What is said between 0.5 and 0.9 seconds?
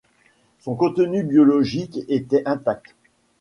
Son